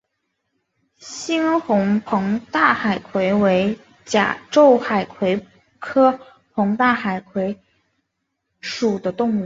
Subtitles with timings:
[0.99, 5.45] 猩红膨大海葵为甲胄海葵
[5.77, 6.19] 科
[6.55, 7.59] 膨大海葵
[8.61, 9.39] 属的动物。